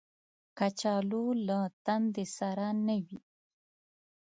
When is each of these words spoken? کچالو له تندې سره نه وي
کچالو 0.57 1.25
له 1.47 1.59
تندې 1.85 2.25
سره 2.37 2.67
نه 2.85 2.95
وي 3.05 3.19